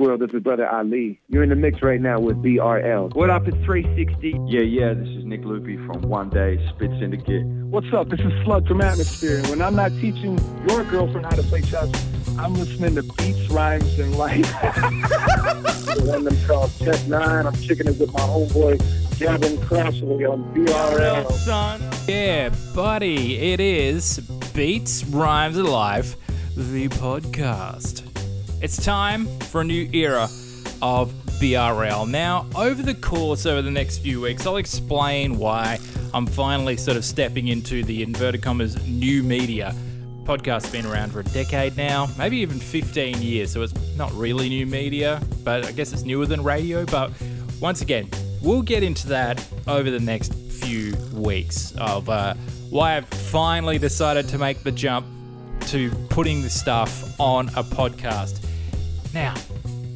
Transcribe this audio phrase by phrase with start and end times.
[0.00, 0.20] World.
[0.20, 1.20] This is Brother Ali.
[1.28, 3.14] You're in the mix right now with BRL.
[3.14, 3.46] What up?
[3.46, 4.30] It's 360.
[4.46, 7.44] Yeah, yeah, this is Nick Lupi from One Day Spit Syndicate.
[7.44, 8.08] What's up?
[8.08, 9.38] This is Slug from Atmosphere.
[9.38, 11.90] And when I'm not teaching your girlfriend how to play chess,
[12.38, 14.40] I'm listening to beats, rhymes, and life.
[14.62, 17.46] the one them called Tech Nine.
[17.46, 21.30] I'm kicking it with my homeboy Gavin Crossley on BRL.
[21.32, 21.82] Son.
[22.08, 24.18] Yeah, buddy, it is
[24.54, 26.16] Beats, Rhymes, and Life,
[26.56, 28.09] the podcast.
[28.62, 30.24] It's time for a new era
[30.82, 32.06] of BRL.
[32.06, 35.78] Now, over the course over the next few weeks, I'll explain why
[36.12, 39.74] I'm finally sort of stepping into the inverted commas new media.
[40.24, 44.50] Podcast's been around for a decade now, maybe even 15 years, so it's not really
[44.50, 46.84] new media, but I guess it's newer than radio.
[46.84, 47.12] But
[47.60, 48.10] once again,
[48.42, 52.34] we'll get into that over the next few weeks of uh,
[52.68, 55.06] why I've finally decided to make the jump
[55.68, 58.48] to putting the stuff on a podcast.
[59.12, 59.34] Now,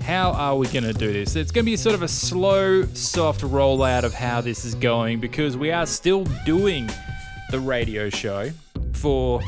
[0.03, 1.37] how are we going to do this?
[1.37, 5.21] It's going to be sort of a slow, soft rollout of how this is going
[5.21, 6.91] because we are still doing
[7.51, 8.51] the radio show
[8.93, 9.41] for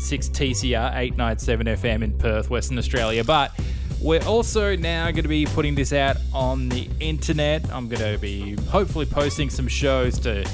[0.00, 3.22] 6TCR 897 FM in Perth, Western Australia.
[3.22, 3.52] But
[4.00, 7.70] we're also now going to be putting this out on the internet.
[7.72, 10.44] I'm going to be hopefully posting some shows to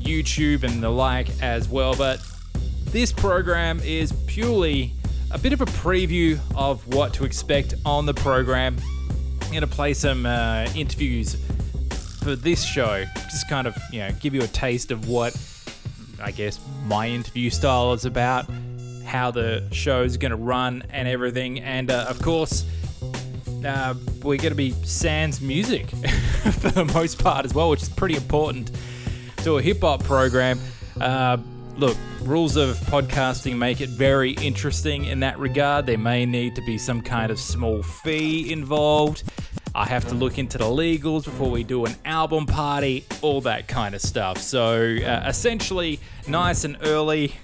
[0.00, 1.96] YouTube and the like as well.
[1.96, 2.20] But
[2.86, 4.92] this program is purely
[5.36, 8.74] a bit of a preview of what to expect on the program.
[9.42, 11.36] I'm going to play some uh, interviews
[12.22, 15.36] for this show, just kind of, you know, give you a taste of what
[16.22, 18.46] I guess my interview style is about,
[19.04, 21.60] how the show's going to run, and everything.
[21.60, 22.64] And uh, of course,
[23.62, 27.90] uh, we're going to be sans music for the most part as well, which is
[27.90, 28.70] pretty important
[29.44, 30.58] to a hip hop program.
[30.98, 31.36] Uh,
[31.78, 35.86] look, rules of podcasting make it very interesting in that regard.
[35.86, 39.24] There may need to be some kind of small fee involved.
[39.74, 43.68] I have to look into the legals before we do an album party, all that
[43.68, 44.38] kind of stuff.
[44.38, 47.34] So, uh, essentially, nice and early,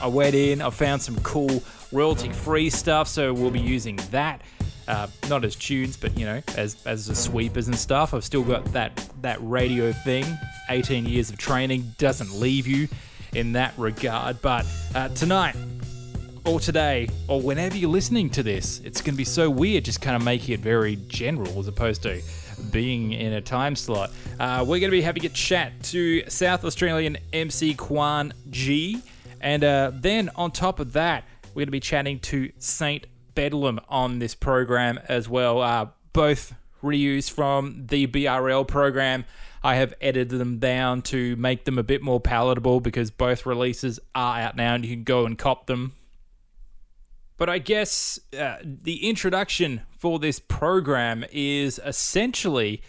[0.00, 4.42] I went in, I found some cool royalty free stuff, so we'll be using that.
[4.86, 8.12] Uh, not as tunes, but you know, as as the sweepers and stuff.
[8.14, 10.24] I've still got that that radio thing.
[10.68, 12.88] 18 years of training doesn't leave you
[13.34, 14.40] in that regard.
[14.42, 15.56] But uh, tonight,
[16.44, 20.00] or today, or whenever you're listening to this, it's going to be so weird just
[20.00, 22.22] kind of making it very general as opposed to
[22.70, 24.10] being in a time slot.
[24.38, 29.02] Uh, we're going to be having a chat to South Australian MC Quan G.
[29.40, 33.80] And uh, then on top of that, we're going to be chatting to Saint Bedlam
[33.88, 35.60] on this program as well.
[35.60, 39.24] Uh, both reused from the BRL program.
[39.62, 44.00] I have edited them down to make them a bit more palatable because both releases
[44.14, 45.92] are out now and you can go and cop them.
[47.36, 52.82] But I guess uh, the introduction for this program is essentially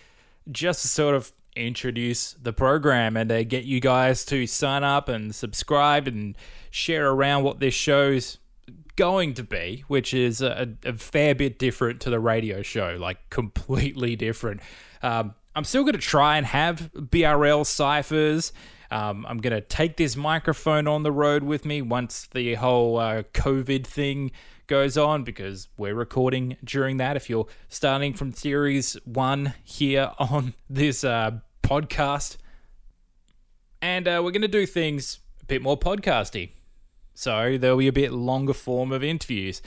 [0.51, 5.09] just to sort of introduce the program and uh, get you guys to sign up
[5.09, 6.37] and subscribe and
[6.69, 8.37] share around what this show's
[8.95, 13.29] going to be, which is a, a fair bit different to the radio show, like
[13.29, 14.61] completely different.
[15.01, 18.53] Um, I'm still going to try and have BRL ciphers.
[18.89, 22.97] Um, I'm going to take this microphone on the road with me once the whole
[22.97, 24.31] uh, COVID thing
[24.67, 27.17] goes on because we're recording during that.
[27.17, 32.37] If you're starting from series one here on this uh, podcast,
[33.81, 36.51] and uh, we're going to do things a bit more podcasty.
[37.13, 39.61] So there'll be a bit longer form of interviews.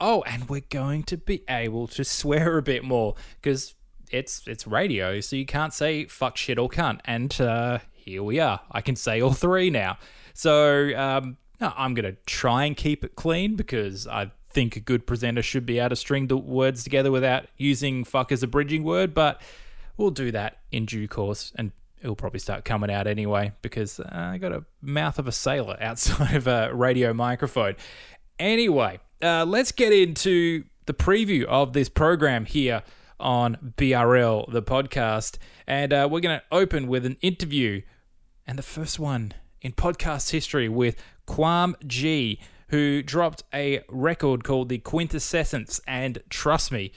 [0.00, 3.74] Oh, and we're going to be able to swear a bit more because
[4.10, 7.00] it's it's radio, so you can't say fuck shit or cunt.
[7.04, 8.60] And uh, here we are.
[8.70, 9.98] I can say all three now.
[10.34, 15.06] So um, no, I'm gonna try and keep it clean because I think a good
[15.06, 18.84] presenter should be able to string the words together without using fuck as a bridging
[18.84, 19.14] word.
[19.14, 19.40] But
[19.96, 24.08] we'll do that in due course, and it'll probably start coming out anyway because uh,
[24.12, 27.76] I got a mouth of a sailor outside of a radio microphone.
[28.38, 32.82] Anyway, uh, let's get into the preview of this program here
[33.18, 35.38] on BRL, the podcast.
[35.66, 37.82] And uh, we're going to open with an interview,
[38.46, 40.96] and the first one in podcast history with
[41.26, 45.80] Quam G, who dropped a record called The Quintessence.
[45.86, 46.92] And trust me,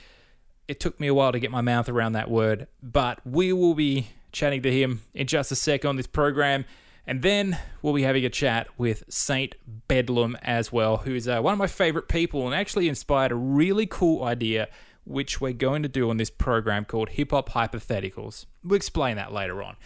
[0.68, 3.74] it took me a while to get my mouth around that word, but we will
[3.74, 6.64] be chatting to him in just a sec on this program.
[7.06, 9.56] And then we'll be having a chat with Saint
[9.88, 13.86] Bedlam as well, who's uh, one of my favorite people and actually inspired a really
[13.86, 14.68] cool idea
[15.10, 18.46] which we're going to do on this program called Hip Hop Hypotheticals.
[18.62, 19.76] We'll explain that later on.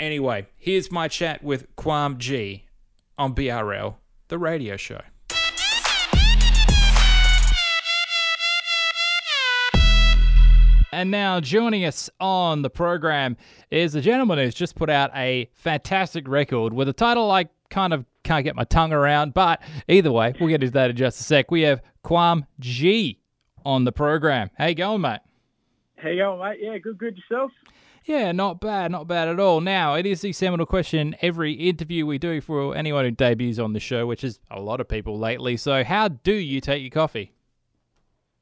[0.00, 2.64] Anyway, here's my chat with Quam G
[3.16, 3.94] on BRL,
[4.28, 5.00] the radio show.
[10.92, 13.36] And now joining us on the program
[13.70, 17.92] is a gentleman who's just put out a fantastic record with a title I kind
[17.92, 21.20] of can't get my tongue around, but either way, we'll get into that in just
[21.20, 21.50] a sec.
[21.50, 23.20] We have Quam G
[23.64, 24.50] on the program.
[24.56, 25.20] How you going, mate?
[25.96, 26.58] How you going, mate?
[26.60, 27.50] Yeah, good, good yourself.
[28.04, 29.62] Yeah, not bad, not bad at all.
[29.62, 33.72] Now, it is the seminal question every interview we do for anyone who debuts on
[33.72, 35.56] the show, which is a lot of people lately.
[35.56, 37.32] So, how do you take your coffee?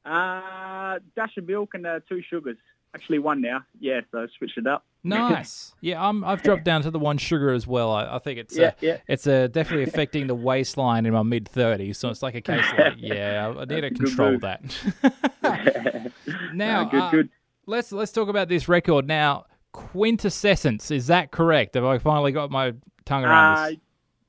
[0.05, 2.57] Uh, dash of milk and uh, two sugars.
[2.95, 3.61] Actually, one now.
[3.79, 4.85] Yeah, so I switched it up.
[5.03, 5.73] Nice.
[5.81, 7.91] yeah, I'm, I've dropped down to the one sugar as well.
[7.91, 8.97] I, I think it's Yeah, uh, yeah.
[9.07, 11.95] it's uh, definitely affecting the waistline in my mid 30s.
[11.95, 14.61] So it's like a case like, yeah, I, I need to That's good control that.
[16.53, 17.29] now, No, good, uh, good.
[17.65, 19.45] let's let's talk about this record now.
[19.71, 21.73] Quintessence, is that correct?
[21.75, 22.73] Have I finally got my
[23.05, 23.77] tongue around Uh, this?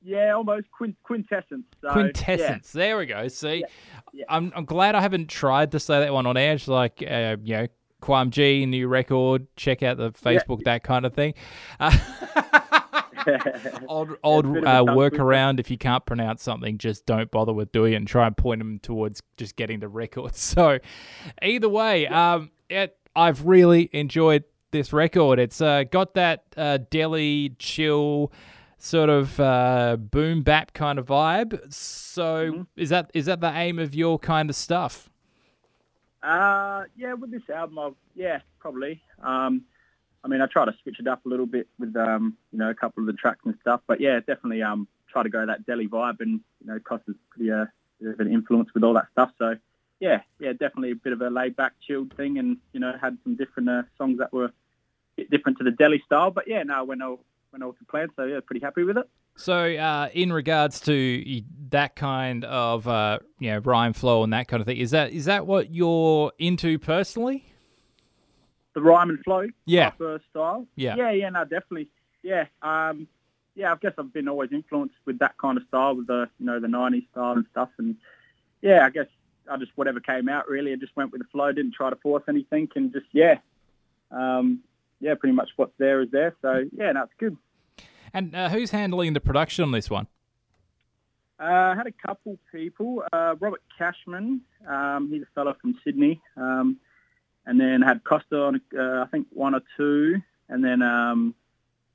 [0.03, 1.65] yeah, almost quint- quintessence.
[1.81, 2.71] So, Quintessence.
[2.71, 3.27] There we go.
[3.27, 3.63] See,
[4.11, 4.25] yeah.
[4.27, 6.67] I'm I'm glad I haven't tried to say that one on edge.
[6.67, 7.67] Like uh, you know,
[8.05, 9.47] Quam G new record.
[9.55, 11.33] Check out the Facebook, that kind of thing.
[11.79, 13.39] Uh,
[13.87, 15.59] old old uh, workaround.
[15.59, 18.59] If you can't pronounce something, just don't bother with doing it and try and point
[18.59, 20.35] them towards just getting the record.
[20.55, 20.77] So,
[21.41, 25.39] either way, um, it I've really enjoyed this record.
[25.39, 28.31] It's uh, got that uh, deli chill
[28.77, 31.73] sort of uh, boom bap kind of vibe.
[31.73, 32.61] So, Mm-hmm.
[32.75, 35.09] is that is that the aim of your kind of stuff?
[36.25, 39.01] Uh, yeah, with this album, I've, yeah, probably.
[39.21, 39.61] Um,
[40.23, 42.71] I mean, I try to switch it up a little bit with, um, you know,
[42.71, 43.81] a couple of the tracks and stuff.
[43.85, 47.51] But yeah, definitely um, try to go that deli vibe, and you know, Costa's pretty
[47.51, 47.65] uh,
[48.01, 49.31] bit of an influence with all that stuff.
[49.37, 49.55] So
[49.99, 53.17] yeah, yeah, definitely a bit of a laid back, chilled thing, and you know, had
[53.23, 54.53] some different uh, songs that were a
[55.15, 56.31] bit different to the deli style.
[56.31, 57.19] But yeah, no, went all
[57.51, 58.09] went all to plan.
[58.15, 59.07] So yeah, pretty happy with it.
[59.37, 64.47] So, uh, in regards to that kind of uh, you know rhyme flow and that
[64.47, 67.45] kind of thing, is that is that what you're into personally?
[68.73, 69.93] the rhyme and flow Yeah.
[70.01, 70.67] of style.
[70.75, 70.97] Yeah.
[70.97, 71.87] Yeah, yeah, no, definitely.
[72.23, 72.47] Yeah.
[72.61, 73.07] Um
[73.55, 76.45] yeah, I guess I've been always influenced with that kind of style with the you
[76.45, 77.95] know, the nineties style and stuff and
[78.61, 79.05] yeah, I guess
[79.49, 81.95] I just whatever came out really, I just went with the flow, didn't try to
[81.95, 83.37] force anything and just yeah.
[84.11, 84.59] Um
[84.99, 86.35] yeah, pretty much what's there is there.
[86.41, 87.37] So yeah, no, it's good.
[88.13, 90.07] And uh, who's handling the production on this one?
[91.39, 93.03] Uh, I had a couple people.
[93.11, 96.77] Uh, Robert Cashman, um, he's a fellow from Sydney, um,
[97.45, 101.35] and then had Costa on, uh, I think one or two, and then um,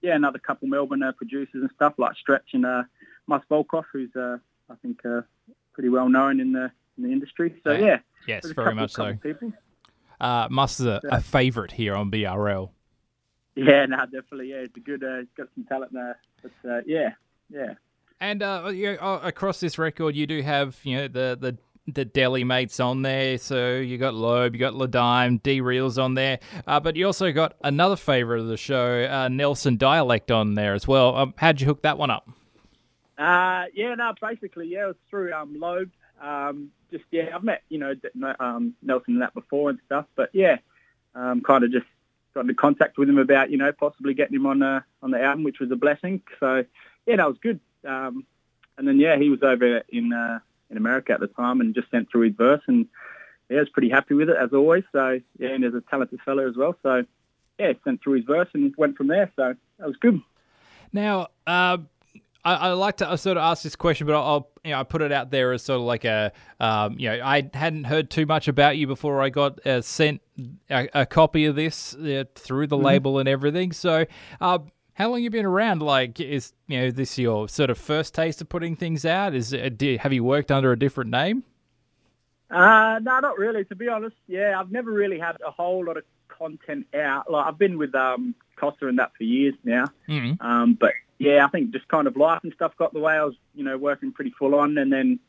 [0.02, 2.82] yeah, another couple Melbourne uh, producers and stuff like Stretch and uh,
[3.26, 4.36] Mus Volkov, who's uh,
[4.68, 5.22] I think uh,
[5.72, 7.54] pretty well known in the in the industry.
[7.64, 7.78] So Yeah.
[7.78, 9.14] yeah, Yes, very couple- much so.
[9.14, 9.52] People.
[10.20, 12.70] Uh, Mus is a, a favourite here on BRL.
[13.56, 14.50] Yeah, no, definitely.
[14.50, 15.02] Yeah, it's a good.
[15.02, 16.18] Uh, it's got some talent there.
[16.40, 17.10] But uh, yeah,
[17.50, 17.74] yeah.
[18.20, 21.58] And uh, you uh, across this record, you do have you know the the
[21.92, 23.38] the deli mates on there.
[23.38, 27.32] So you got Loeb, you got Ladime, D Reels on there, uh, but you also
[27.32, 31.16] got another favourite of the show, uh, Nelson Dialect on there as well.
[31.16, 32.28] Um, how'd you hook that one up?
[33.18, 35.90] Uh, yeah, no, basically, yeah, it was through um, Loeb.
[36.22, 37.94] Um, just yeah, I've met you know
[38.38, 40.56] um, Nelson and that before and stuff, but yeah,
[41.14, 41.86] um, kind of just
[42.34, 45.22] got into contact with him about you know possibly getting him on uh, on the
[45.22, 46.22] album, which was a blessing.
[46.38, 46.64] So
[47.06, 47.60] yeah, that was good.
[47.86, 48.26] Um,
[48.78, 50.40] and then yeah, he was over in uh,
[50.70, 52.86] in America at the time and just sent through his verse, and
[53.48, 54.84] yeah, was pretty happy with it as always.
[54.92, 56.76] So yeah, and there's a talented fellow as well.
[56.82, 57.04] So
[57.58, 59.30] yeah, sent through his verse and went from there.
[59.36, 60.20] So that was good.
[60.92, 61.78] Now, uh,
[62.44, 64.82] I, I like to sort of ask this question, but I'll, I'll you know I
[64.84, 68.10] put it out there as sort of like a um, you know I hadn't heard
[68.10, 70.20] too much about you before I got uh, sent
[70.70, 73.72] a, a copy of this uh, through the label and everything.
[73.72, 74.06] So,
[74.40, 74.58] uh,
[74.94, 75.82] how long you been around?
[75.82, 79.34] Like, is you know this your sort of first taste of putting things out?
[79.34, 81.44] Is it, do, have you worked under a different name?
[82.50, 83.64] Uh, no, not really.
[83.66, 87.30] To be honest, yeah, I've never really had a whole lot of content out.
[87.30, 90.40] Like I've been with um, Costa and that for years now, Mm.
[90.40, 93.12] um, but yeah, I think just kind of life and stuff got the way.
[93.12, 95.20] I was, you know, working pretty full on, and then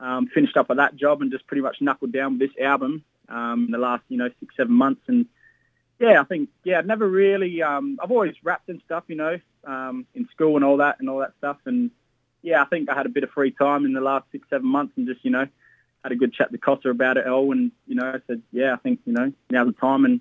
[0.00, 3.04] um, finished up with that job and just pretty much knuckled down with this album
[3.28, 5.02] um, in the last, you know, six seven months.
[5.06, 5.26] And
[6.00, 7.62] yeah, I think yeah, I've never really.
[7.62, 11.08] Um, I've always rapped and stuff, you know, um, in school and all that and
[11.08, 11.58] all that stuff.
[11.64, 11.92] And
[12.42, 14.66] yeah, I think I had a bit of free time in the last six seven
[14.66, 15.46] months and just you know
[16.02, 18.72] had a good chat to Costa about it all, and you know, I said, yeah,
[18.72, 20.20] I think you know now's the time, and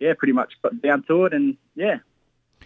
[0.00, 1.98] yeah, pretty much got down to it, and yeah,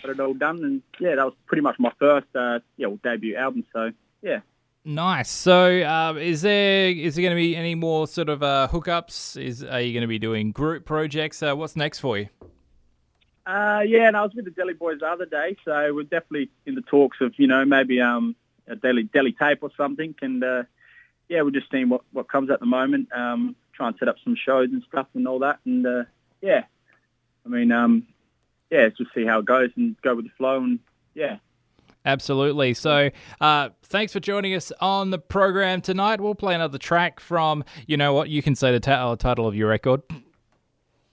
[0.03, 2.99] got it all done, and yeah, that was pretty much my first, uh, yeah, well,
[3.03, 3.65] debut album.
[3.73, 4.41] So yeah,
[4.89, 5.29] Nice.
[5.29, 9.37] So, uh, is there is there going to be any more sort of uh, hookups?
[9.37, 11.43] Is are you going to be doing group projects?
[11.43, 12.29] Uh, what's next for you?
[13.47, 16.51] uh, yeah, and I was with the Delhi Boys the other day, so we're definitely
[16.67, 18.37] in the talks of you know maybe um
[18.69, 20.63] a Delhi Delhi tape or something, and uh,
[21.29, 23.09] yeah, we're just seeing what what comes at the moment.
[23.13, 26.05] Um, try and set up some shows and stuff and all that, and uh,
[26.41, 26.63] yeah,
[27.45, 28.07] I mean, um,
[28.71, 30.79] yeah, just see how it goes and go with the flow, and
[31.15, 31.39] yeah,
[32.07, 32.73] Absolutely.
[32.73, 36.21] So, uh, thanks for joining us on the program tonight.
[36.21, 39.49] We'll play another track from, you know what, you can say the ta- uh, title
[39.49, 40.03] of your record.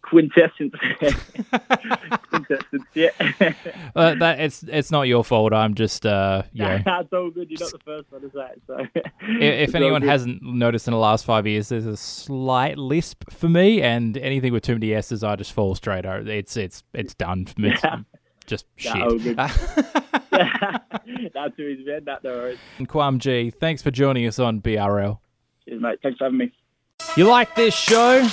[0.04, 0.74] Quintessence,
[2.30, 3.10] quintessence, yeah.
[3.96, 5.54] Uh, that it's it's not your fault.
[5.54, 7.50] I'm just, uh, know, That's all good.
[7.52, 9.02] You're not the first one to say it, so.
[9.22, 13.48] i- if anyone hasn't noticed in the last five years, there's a slight lisp for
[13.50, 16.28] me, and anything with too many S's, I just fall straight over.
[16.30, 17.72] It's it's it's done for me.
[17.72, 18.00] It's Yeah.
[18.48, 18.94] just Yeah,
[19.24, 19.38] shit.
[21.34, 22.04] That's who he's been.
[22.06, 22.58] That no worries.
[22.80, 25.20] And Quam G, thanks for joining us on BRL.
[25.66, 26.00] Cheers, mate.
[26.02, 26.52] Thanks for having me.
[27.16, 28.28] You like this show?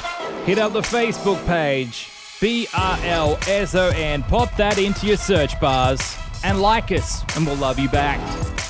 [0.45, 2.09] Hit up the Facebook page,
[2.41, 4.29] BRLSON.
[4.29, 8.19] Pop that into your search bars and like us, and we'll love you back.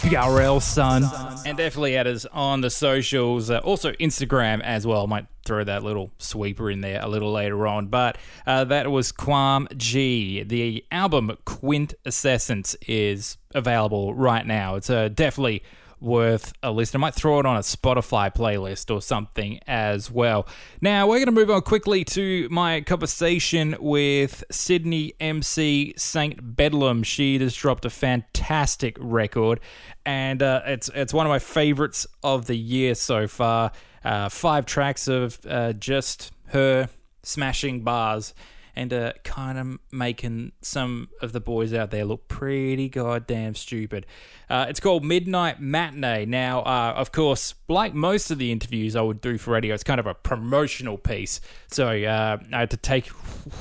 [0.03, 1.05] BRL, son.
[1.45, 5.07] And definitely add us on the socials, uh, also Instagram as well.
[5.07, 7.89] Might throw that little sweeper in there a little later on.
[7.89, 10.43] But uh, that was Quam G.
[10.43, 14.77] The album Quintessence is available right now.
[14.77, 15.63] It's uh, definitely
[16.01, 17.01] worth a listen.
[17.01, 20.47] I might throw it on a Spotify playlist or something as well.
[20.81, 26.57] Now, we're going to move on quickly to my conversation with Sydney MC St.
[26.57, 27.03] Bedlam.
[27.03, 29.61] She just dropped a fantastic record,
[30.05, 33.73] and uh, it's, it's one of my favorites of the year so far.
[34.05, 36.89] Uh, five tracks of uh, just her
[37.23, 38.35] smashing bars
[38.81, 44.07] and uh, kind of making some of the boys out there look pretty goddamn stupid.
[44.49, 46.25] Uh, it's called Midnight Matinee.
[46.25, 49.85] Now, uh, of course, like most of the interviews I would do for radio, it's
[49.85, 51.43] kind of a promotional piece.
[51.71, 53.11] So uh, I had to take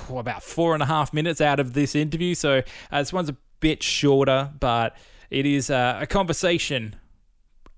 [0.09, 2.33] about four and a half minutes out of this interview.
[2.33, 4.95] So uh, this one's a bit shorter, but
[5.29, 6.95] it is uh, a conversation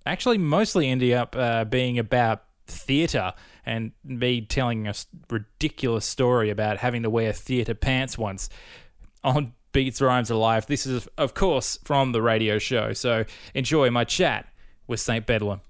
[0.06, 3.34] actually mostly ended up uh, being about theatre
[3.66, 4.94] and me telling a
[5.30, 8.50] ridiculous story about having to wear theatre pants once
[9.24, 10.66] on Beats Rhymes Alive.
[10.66, 12.94] This is, of course, from the radio show.
[12.94, 14.48] So enjoy my chat
[14.88, 15.26] with St.
[15.26, 15.62] Bedlam.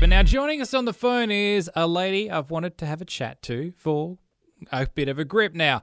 [0.00, 3.04] But now joining us on the phone is a lady I've wanted to have a
[3.04, 4.16] chat to for
[4.72, 5.82] a bit of a grip now.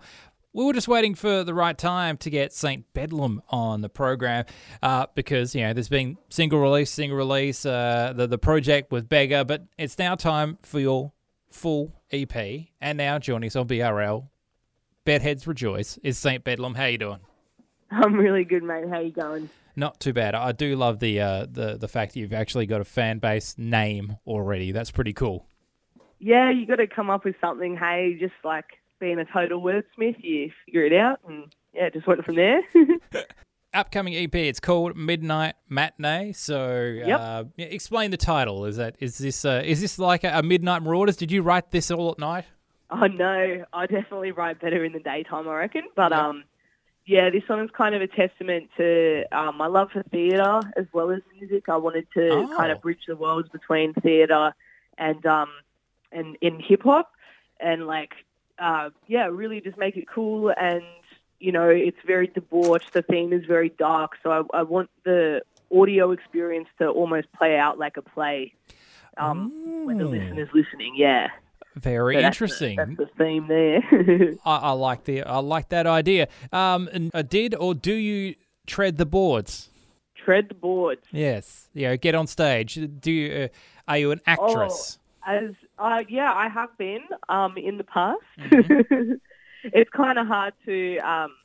[0.57, 2.91] We were just waiting for the right time to get St.
[2.95, 4.45] Bedlam on the program
[4.81, 9.07] uh, because, you know, there's been single release, single release, uh, the, the project with
[9.07, 11.11] Beggar, but it's now time for your
[11.51, 12.35] full EP.
[12.81, 14.29] And now joining us on BRL,
[15.05, 16.43] Bedheads Rejoice, is St.
[16.43, 16.73] Bedlam.
[16.73, 17.19] How you doing?
[17.91, 18.89] I'm really good, mate.
[18.89, 19.51] How you going?
[19.75, 20.33] Not too bad.
[20.33, 23.53] I do love the uh, the the fact that you've actually got a fan base
[23.59, 24.71] name already.
[24.71, 25.45] That's pretty cool.
[26.17, 27.77] Yeah, you got to come up with something.
[27.77, 28.65] Hey, just like
[28.99, 32.61] being a total wordsmith, you figure it out, and yeah, just went from there.
[33.73, 34.33] Upcoming EP.
[34.33, 36.31] It's called Midnight Matinee.
[36.33, 37.19] So, Yep.
[37.19, 38.65] uh, yeah, explain the title.
[38.65, 41.17] Is that is this uh, is this like a, a Midnight Marauders?
[41.17, 42.45] Did you write this all at night?
[42.89, 45.83] oh no, I definitely write better in the daytime, I reckon.
[45.95, 46.45] But um,
[47.05, 50.85] yeah, this one is kind of a testament to um, my love for theatre as
[50.93, 51.65] well as music.
[51.67, 52.53] I wanted to Oh.
[52.57, 54.53] kind of bridge the worlds between theatre
[54.97, 55.49] and um,
[56.13, 57.11] and in hip hop,
[57.59, 58.11] and like
[58.59, 60.81] uh, yeah, really just make it cool and
[61.39, 62.93] you know it's very debauched.
[62.93, 65.41] The theme is very dark, so I, I want the
[65.75, 68.53] audio experience to almost play out like a play
[69.17, 70.93] um, when the listener's listening.
[70.95, 71.27] Yeah,
[71.75, 72.75] Very So that's the- interesting.
[72.77, 73.83] That's the theme there.
[74.45, 76.27] I, I like the I like that idea.
[76.51, 78.35] Um, and, uh, did or do you
[78.65, 79.69] tread the boards?
[80.15, 81.05] Tread the boards.
[81.11, 81.69] Yes.
[81.73, 81.95] Yeah.
[81.95, 82.79] get on stage.
[82.99, 83.43] Do you?
[83.43, 83.47] Uh,
[83.87, 84.99] are you an actress?
[85.27, 88.21] As uh, yeah, I have been um, in the past.
[88.39, 89.13] Mm-hmm.
[89.65, 91.35] it's kind of hard to um,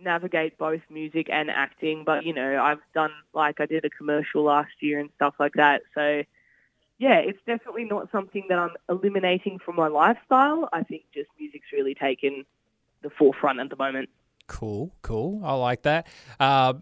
[0.00, 4.44] navigate both music and acting, but you know, I've done like I did a commercial
[4.44, 5.82] last year and stuff like that.
[5.94, 6.22] So
[6.98, 10.68] yeah, it's definitely not something that I'm eliminating from my lifestyle.
[10.72, 12.44] I think just music's really taken
[13.02, 14.08] the forefront at the moment.
[14.46, 15.42] Cool, cool.
[15.44, 16.06] I like that.
[16.38, 16.74] Uh,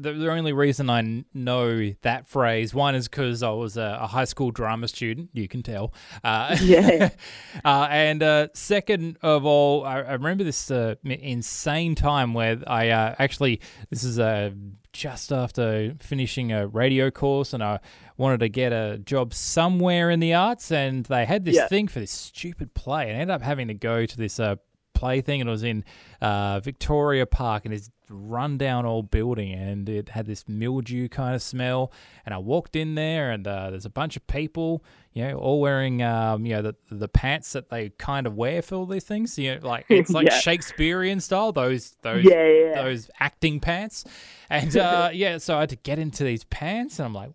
[0.00, 4.06] the, the only reason I know that phrase, one is because I was a, a
[4.06, 5.30] high school drama student.
[5.32, 5.92] You can tell.
[6.24, 7.10] Uh, Yeah.
[7.64, 12.88] uh, and uh, second of all, I, I remember this uh, insane time where I
[12.90, 14.50] uh, actually, this is uh,
[14.92, 17.80] just after finishing a radio course, and I
[18.16, 21.66] wanted to get a job somewhere in the arts, and they had this Yeah.
[21.68, 24.56] thing for this stupid play, and I ended up having to go to this uh,
[25.02, 25.84] play thing, and it was in
[26.20, 31.42] uh, Victoria Park, and this rundown old building, and it had this mildew kind of
[31.42, 31.90] smell.
[32.24, 35.60] And I walked in there, and uh, there's a bunch of people, you know, all
[35.60, 39.04] wearing, um, you know, the the pants that they kind of wear for all these
[39.04, 39.36] things.
[39.38, 40.38] You know, like it's like Yeah.
[40.38, 42.82] Shakespearean style, those those Yeah, yeah.
[42.82, 44.04] those acting pants,
[44.50, 47.32] and uh, yeah, so I had to get into these pants, and I'm like.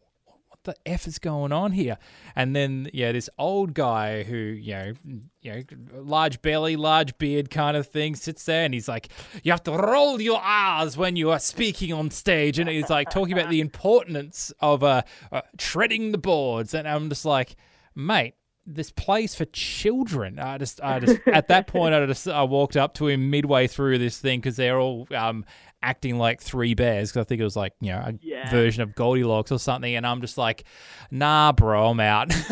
[0.68, 1.98] The f is going on here?
[2.36, 4.94] And then yeah, this old guy who you know,
[5.42, 5.64] you know,
[6.02, 9.08] large belly, large beard kind of thing sits there, and he's like,
[9.44, 13.10] you have to roll your R's when you are speaking on stage, and he's like
[13.10, 17.56] talking about the importance of uh, uh treading the boards, and I'm just like,
[17.96, 18.36] mate
[18.68, 20.38] this place for children.
[20.40, 23.68] I just, I just, at that point, I just, I walked up to him midway
[23.68, 25.46] through this thing because they're all um,
[25.82, 27.10] acting like three bears.
[27.12, 28.50] Because I think it was like, you know, a Yeah.
[28.52, 29.96] version of Goldilocks or something.
[29.96, 30.66] And I'm just like,
[31.10, 32.32] nah, bro, I'm out.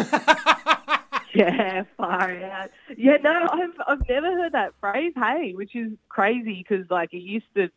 [1.34, 2.70] Yeah, far out.
[2.98, 5.12] Yeah, no, I've I've never heard that phrase.
[5.18, 7.68] Hey, which is crazy because like it used to,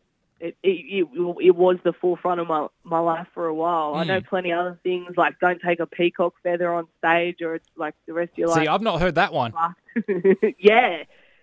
[0.40, 3.94] it, it it it was the forefront of my my life for a while.
[3.94, 7.54] I know plenty of other things like don't take a peacock feather on stage, or
[7.54, 8.62] it's like the rest of your See, life.
[8.64, 9.52] See, I've not heard that one.
[10.58, 11.02] yeah,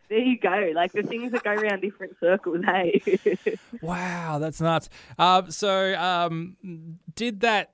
[0.10, 0.72] there you go.
[0.74, 2.64] Like the things that go around different circles.
[2.66, 3.02] Hey.
[3.82, 4.90] Wow, that's nuts.
[5.20, 6.58] Um, so, um,
[7.16, 7.72] did that?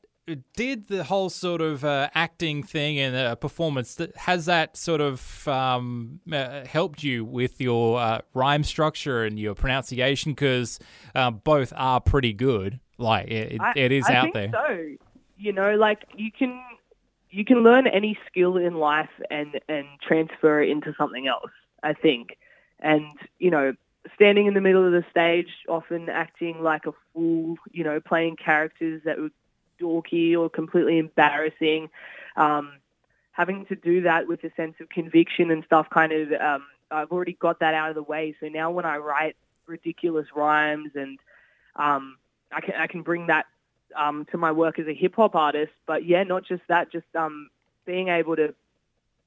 [0.56, 5.02] Did the whole sort of uh, acting thing and uh, performance th- has that sort
[5.02, 10.34] of um, uh, helped you with your uh, rhyme structure and your pronunciation?
[10.34, 10.80] Because
[11.16, 12.80] uh, both are pretty good.
[12.98, 14.52] Like it, I- it is I out think there.
[14.52, 15.06] So
[15.38, 16.62] you know, like you can
[17.32, 21.52] you can learn any skill in life and and transfer it into something else.
[21.84, 22.38] I think,
[22.80, 23.06] and
[23.40, 23.74] you know,
[24.14, 28.36] standing in the middle of the stage, often acting like a fool, you know, playing
[28.36, 29.30] characters that were
[29.82, 31.90] dorky or completely embarrassing.
[32.36, 32.74] Um,
[33.32, 37.12] having to do that with a sense of conviction and stuff kind of um, I've
[37.12, 38.36] already got that out of the way.
[38.40, 39.36] So now when I write
[39.66, 41.18] ridiculous rhymes and
[41.76, 42.18] um,
[42.52, 43.46] I can I can bring that
[43.98, 45.72] um, to my work as a hip hop artist.
[45.86, 47.50] But yeah, not just that, just um,
[47.86, 48.54] being able to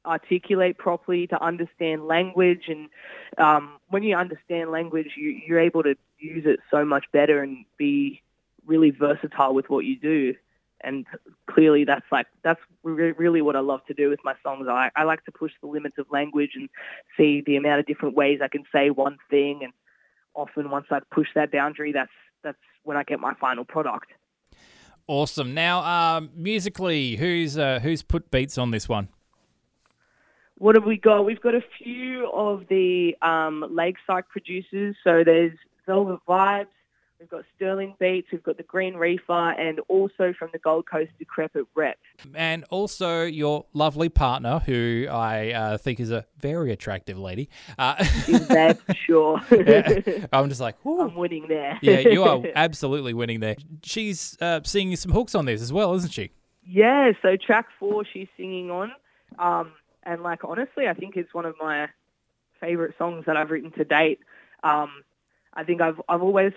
[0.05, 2.91] articulate properly, to understand language, and
[3.39, 7.65] um, when you understand language, you, you're able to use it so much better and
[7.79, 8.21] be
[8.67, 10.35] really versatile with what you do.
[10.85, 11.07] And
[11.51, 14.67] clearly, that's like that's re- really what I love to do with my songs.
[14.69, 16.69] I, I like to push the limits of language and
[17.17, 19.61] see the amount of different ways I can say one thing.
[19.63, 19.73] And
[20.35, 24.13] often, once I push that boundary, that's that's when I get my final product.
[25.07, 25.53] Awesome.
[25.53, 25.83] Now,
[26.17, 29.09] um, musically, who's uh, who's put beats on this one?
[30.57, 31.23] What have we got?
[31.23, 34.97] We've got a few of the um, Lakeside producers.
[35.03, 35.53] So there's
[35.87, 36.67] Velvet Vibes,
[37.25, 41.11] we've got Sterling Beats, we've got the Green Reefer, and also from the Gold Coast,
[41.19, 41.97] Decrepit Rep.
[42.35, 47.49] and also your lovely partner, who I uh, think is a very attractive lady.
[47.79, 47.95] Uh,
[48.29, 49.41] Is that for sure?
[49.51, 51.01] yeah, I'm just like, Ooh.
[51.01, 51.79] I'm winning there.
[51.81, 53.57] yeah, you are absolutely winning there.
[53.83, 56.31] She's uh, singing some hooks on this as well, isn't she?
[56.67, 58.93] Yeah, so track four she's singing on.
[59.39, 61.89] Um, and like honestly, I think it's one of my
[62.61, 64.21] favorite songs that I've written to date.
[64.63, 64.91] Um,
[65.55, 66.53] I think I've I've always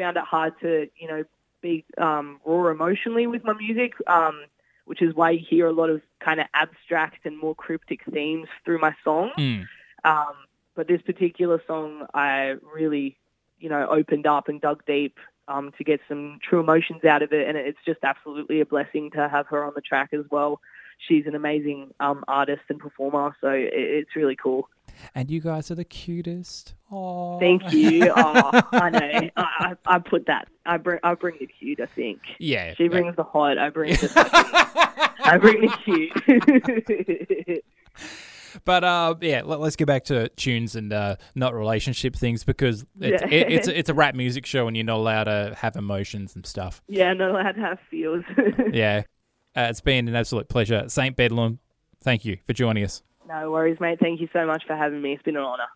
[0.00, 1.24] found it hard to, you know,
[1.60, 4.44] be um, raw emotionally with my music, um,
[4.86, 8.48] which is why you hear a lot of kind of abstract and more cryptic themes
[8.64, 9.32] through my songs.
[9.38, 9.66] Mm.
[10.04, 10.34] Um,
[10.74, 13.18] but this particular song, I really,
[13.58, 17.32] you know, opened up and dug deep um, to get some true emotions out of
[17.32, 20.60] it, and it's just absolutely a blessing to have her on the track as well.
[21.06, 24.68] She's an amazing um, artist and performer, so it's really cool.
[25.14, 26.74] And you guys are the cutest.
[26.90, 28.12] Oh, Thank you.
[28.16, 29.30] oh, I know.
[29.36, 30.48] I, I, put that.
[30.66, 30.98] I bring.
[31.02, 31.80] I bring the cute.
[31.80, 32.74] I think Yeah.
[32.74, 33.58] she brings the hot.
[33.58, 35.12] I bring the.
[35.24, 37.64] I bring the cute.
[38.64, 42.84] But uh, yeah, let, us get back to tunes and uh, not relationship things because
[43.00, 43.28] it's, Yeah.
[43.28, 46.44] it, it's it's a rap music show and you're not allowed to have emotions and
[46.44, 46.82] stuff.
[46.88, 48.24] yeah, not allowed to have feels.
[48.72, 49.02] Yeah,
[49.56, 50.88] uh, it's been an absolute pleasure.
[50.88, 51.60] Saint Bedlam,
[52.02, 53.02] thank you for joining us.
[53.30, 54.00] No worries, mate.
[54.00, 55.12] Thank you so much for having me.
[55.12, 55.68] It's been an honour.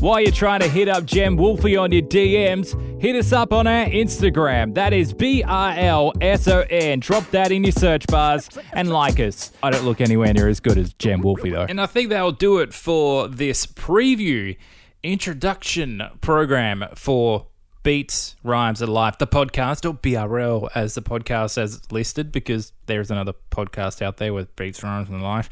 [0.00, 3.66] While you're trying to hit up Jem Wolfie on your DMs, hit us up on
[3.66, 4.74] our Instagram.
[4.74, 6.98] That is B R L S O N.
[7.00, 9.52] Drop that in your search bars and like us.
[9.62, 11.66] I don't look anywhere near as good as Jem Wolfie though.
[11.68, 14.56] And I think that'll do it for this preview
[15.04, 17.46] introduction program for
[17.82, 23.10] Beats, Rhymes of Life, the podcast, or BRL as the podcast as listed, because there's
[23.10, 25.48] another podcast out there with Beats, Rhymes, and Life.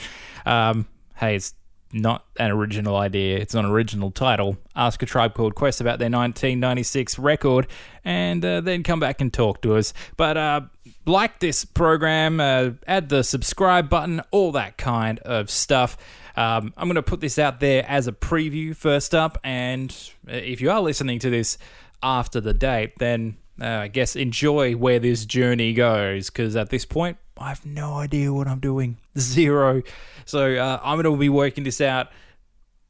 [0.46, 0.86] Um,
[1.20, 1.54] hey, it's
[1.92, 3.38] not an original idea.
[3.38, 4.56] It's an original title.
[4.74, 7.66] Ask a Tribe Called Quest about their 1996 record,
[8.04, 9.92] and uh, then come back and talk to us.
[10.16, 10.62] But uh,
[11.04, 15.96] like this program, uh, add the subscribe button, all that kind of stuff.
[16.36, 19.94] Um, I'm going to put this out there as a preview first up, and
[20.28, 21.58] uh, if you are listening to this
[22.02, 26.86] after the date, then uh, I guess enjoy where this journey goes, because at this
[26.86, 28.98] point, I have no idea what I'm doing.
[29.18, 29.82] Zero.
[30.26, 32.08] So uh, I'm going to be working this out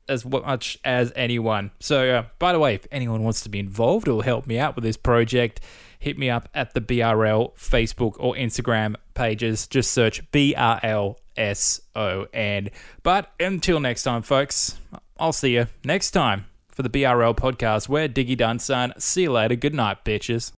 [0.09, 1.71] as much as anyone.
[1.79, 4.75] So, uh, by the way, if anyone wants to be involved or help me out
[4.75, 5.61] with this project,
[6.01, 9.69] hit me up at the BRL Facebook or Instagram pages.
[9.69, 12.71] Just search BRL S O N.
[13.05, 14.79] But until next time, folks,
[15.19, 17.89] I'll see you next time for the BRL podcast.
[17.89, 19.01] We're Diggy Dunson.
[19.01, 19.55] See you later.
[19.55, 20.49] Good night, bitches.